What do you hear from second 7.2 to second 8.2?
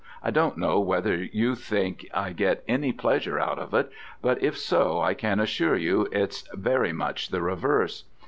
the reverse.